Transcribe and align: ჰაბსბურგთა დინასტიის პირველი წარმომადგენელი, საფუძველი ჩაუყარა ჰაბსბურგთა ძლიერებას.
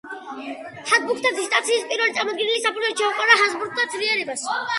ჰაბსბურგთა 0.91 1.31
დინასტიის 1.35 1.85
პირველი 1.91 2.15
წარმომადგენელი, 2.17 2.63
საფუძველი 2.65 2.99
ჩაუყარა 3.03 3.37
ჰაბსბურგთა 3.45 3.87
ძლიერებას. 3.95 4.49